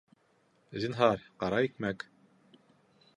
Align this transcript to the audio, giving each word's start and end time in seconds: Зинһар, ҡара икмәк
Зинһар, 0.85 1.21
ҡара 1.43 1.61
икмәк 1.67 2.07